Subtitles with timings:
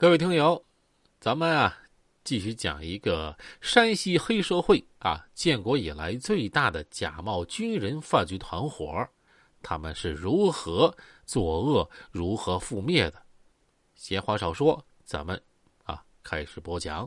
[0.00, 0.64] 各位听友，
[1.20, 1.76] 咱们啊
[2.24, 9.06] 继续讲一个山西黑社会啊，建国以来最大的假冒军人犯罪团伙，
[9.62, 13.22] 他们是如何作恶、如何覆灭的。
[13.94, 15.38] 闲话少说，咱们
[15.84, 17.06] 啊开始播讲。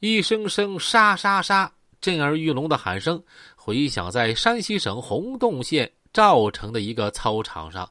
[0.00, 3.24] 一声声杀杀杀，震耳欲聋的喊声
[3.56, 7.90] 回响在山西省洪洞县赵城的一个操场上。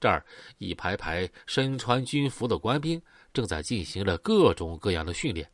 [0.00, 0.26] 这儿
[0.58, 3.00] 一排排身穿军服的官兵。
[3.32, 5.48] 正在进行着各种各样的训练，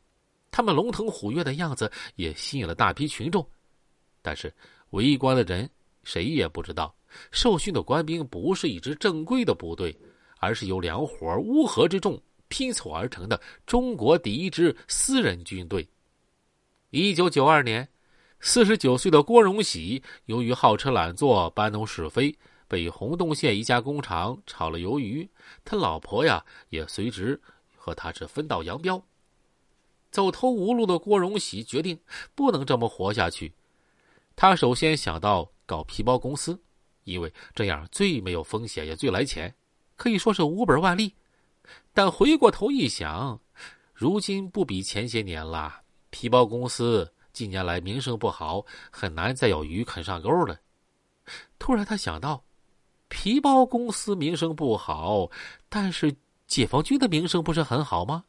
[0.51, 3.47] 他们龙腾虎跃的样子也吸引了大批群众。
[4.21, 4.53] 但是
[4.89, 5.69] 围观的人
[6.03, 6.93] 谁也不知道，
[7.31, 9.97] 受训的官兵不是一支正规的部队，
[10.39, 15.87] 而是由两伙乌合之众拼凑而成的中国第一支私人军队。
[16.89, 17.87] 一九九二年，
[18.39, 22.33] 四十九岁的郭荣喜由于好吃懒做、搬弄是非，
[22.67, 25.29] 被洪洞县一家工厂炒了鱿鱼。
[25.65, 27.39] 他老婆呀，也随之。
[27.87, 29.01] 和他是分道扬镳。
[30.11, 31.97] 走投无路的郭荣喜决定
[32.35, 33.53] 不能这么活下去。
[34.35, 36.59] 他首先想到搞皮包公司，
[37.05, 39.55] 因为这样最没有风险也最来钱，
[39.95, 41.15] 可以说是无本万利。
[41.93, 43.39] 但回过头一想，
[43.93, 45.81] 如今不比前些年了。
[46.09, 50.59] 皮包公司近年来名声不好，很难再有鱼啃上钩了。
[51.57, 52.43] 突然，他想到，
[53.07, 55.31] 皮包公司名声不好，
[55.69, 56.13] 但是。
[56.47, 58.23] 解放军的名声不是很好吗？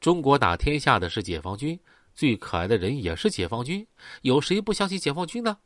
[0.00, 1.78] 中国打天下的是解放军，
[2.14, 3.86] 最可爱的人也是解放军，
[4.22, 5.56] 有谁不相信解放军呢？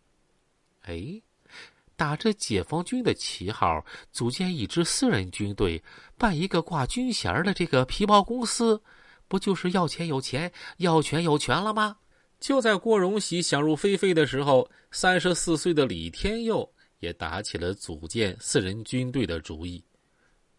[0.82, 1.20] 哎，
[1.96, 5.82] 打着解放军的旗号组建一支私人军队，
[6.16, 8.80] 办一个挂军衔的这个皮包公司，
[9.26, 11.96] 不就是要钱有钱，要权有权了吗？
[12.38, 19.82] 就在郭荣喜想入非非的时候，三十四岁的李天佑也打起了组建私人军队的主意。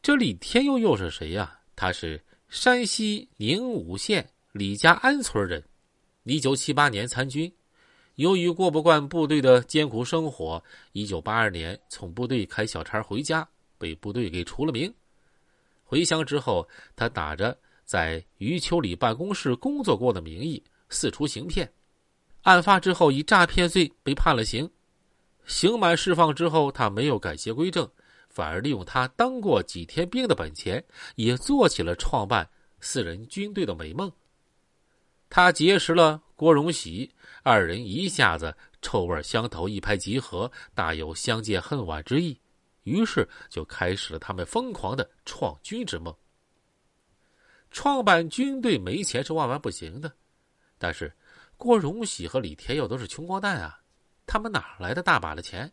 [0.02, 1.60] 这李天佑又是谁呀？
[1.76, 5.62] 他是山西宁武县李家安村人，
[6.24, 7.52] 一九七八年参军，
[8.16, 14.92] 由于过不惯部队的艰苦生活，一九八二年从部队开小差回家，被部队给除了名。
[15.84, 21.70] 回乡之后，他打着在余秋里办公室工作过的名义四处行骗，
[22.44, 24.70] 案发之后以诈骗罪被判了刑，
[25.46, 27.88] 刑满释放之后，他没有改邪归正。
[28.40, 30.82] 反而利用他当过几天兵的本钱，
[31.16, 34.10] 也做起了创办私人军队的美梦。
[35.30, 37.14] 他结识了郭荣喜，
[37.44, 42.40] 二人一下子臭味相投，一拍即合，大有相见恨晚之意。
[42.84, 46.16] 于是就开始了他们疯狂的创军之梦。
[47.72, 50.10] 创办军队没钱是万万不行的，
[50.78, 51.14] 但是
[51.58, 53.82] 郭荣喜和李天佑都是穷光蛋啊，
[54.26, 55.70] 他们哪来的大把的钱？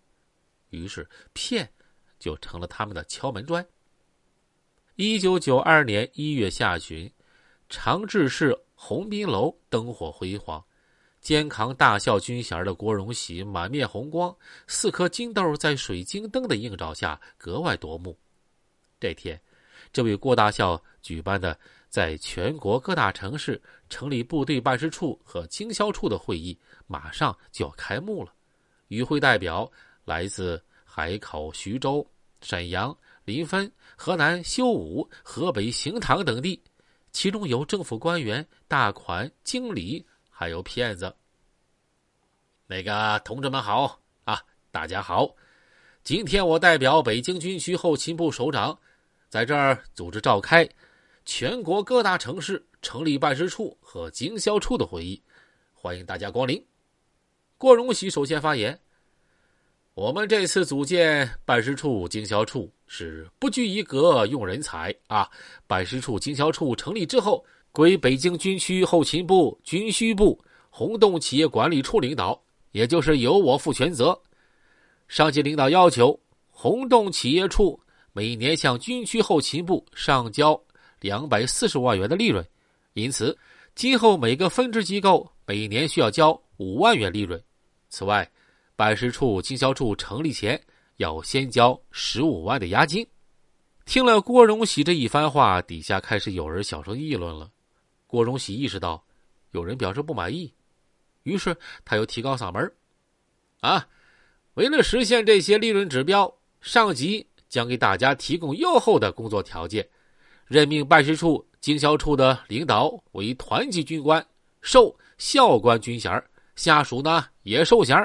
[0.70, 1.70] 于是骗。
[2.18, 3.66] 就成了他们的敲门砖。
[4.96, 7.10] 一九九二年一月下旬，
[7.68, 10.64] 长治市鸿宾楼灯火辉煌，
[11.20, 14.34] 肩扛大校军衔的郭荣喜满面红光，
[14.66, 18.18] 四颗金豆在水晶灯的映照下格外夺目。
[18.98, 19.38] 这天，
[19.92, 21.58] 这位郭大校举办的
[21.90, 23.60] 在全国各大城市
[23.90, 28.32] 成立部队办事处和经销处的会议马上就要开幕了，
[28.88, 29.70] 与会代表
[30.06, 30.62] 来自。
[30.98, 32.96] 海口、徐州、沈阳、
[33.26, 36.58] 临汾、河南修武、河北邢唐等地，
[37.12, 41.14] 其中有政府官员、大款、经理，还有骗子。
[42.66, 45.28] 那个同志们好啊，大家好！
[46.02, 48.78] 今天我代表北京军区后勤部首长，
[49.28, 50.66] 在这儿组织召开
[51.26, 55.22] 全国各大城市成立办事处和经销处的会议，
[55.74, 56.66] 欢迎大家光临。
[57.58, 58.80] 郭荣喜首先发言。
[59.96, 65.26] 我们这次组建办事处、经销处是不拘一格用人才啊！
[65.66, 67.42] 办事处、经销处成立之后，
[67.72, 72.38] 归北京军区后勤部、军需部、洪洞企业管理处领导，
[72.72, 74.20] 也就是由我负全责。
[75.08, 76.20] 上级领导要求，
[76.50, 77.80] 洪洞企业处
[78.12, 80.62] 每年向军区后勤部上交
[81.00, 82.46] 两百四十万元的利润，
[82.92, 83.34] 因此
[83.74, 87.42] 今后每个分支机构每年需要交五万元利润。
[87.88, 88.30] 此外，
[88.76, 90.62] 办事处、经销处成立前
[90.98, 93.04] 要先交十五万的押金。
[93.86, 97.50] 听了郭荣喜这一番话，底下开始有人小声议论了。
[98.06, 99.02] 郭荣喜意识到
[99.52, 100.52] 有人表示不满意，
[101.22, 102.72] 于是他又提高嗓门
[103.60, 103.88] 啊，
[104.54, 109.88] 为了实现这些利润指标，上级将给大家提供优厚的工作条件，
[110.46, 114.24] 任命办事处、经销处的领导为团级军官，
[114.60, 116.22] 授校官军衔
[116.54, 117.96] 下属呢也授衔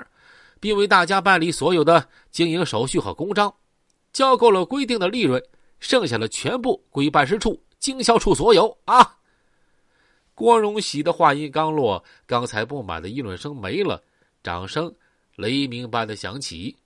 [0.61, 3.53] 并为大家办理所有的经营手续和公章，
[4.13, 5.43] 交够了规定的利润，
[5.79, 9.17] 剩下的全部归办事处、经销处所有啊！
[10.35, 14.01] 郭荣喜的话音刚落，刚才不满的议论声没了，
[14.41, 14.93] 掌声
[15.35, 16.77] 雷鸣般的响起。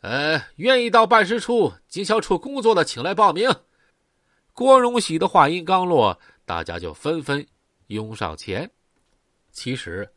[0.00, 3.48] 呃，愿意到办事处、经销处工作的，请来报名。
[4.52, 7.46] 郭荣喜的话音刚落，大家就纷纷
[7.86, 8.68] 拥上前。
[9.52, 10.08] 其实，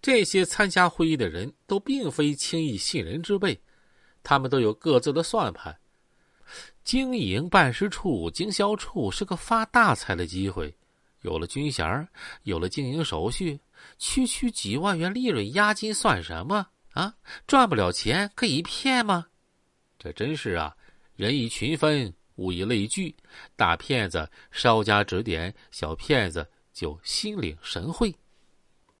[0.00, 3.60] 这些参加会议的人都并非轻易信人之辈，
[4.22, 5.76] 他们都有各自的算盘。
[6.84, 10.74] 经营办事处、经销处是个发大财的机会，
[11.20, 12.08] 有了军衔，
[12.42, 13.58] 有了经营手续，
[13.98, 17.14] 区区几万元利润押金算什么啊？
[17.46, 19.26] 赚不了钱可以骗吗？
[19.98, 20.76] 这真是啊，
[21.14, 23.14] 人以群分，物以类聚，
[23.54, 28.12] 大骗子稍加指点，小骗子就心领神会。